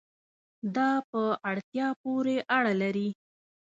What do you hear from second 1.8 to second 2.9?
پورې اړه